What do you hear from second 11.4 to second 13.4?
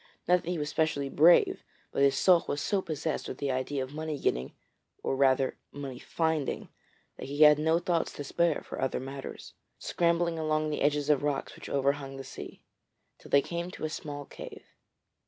which overhung the sea, till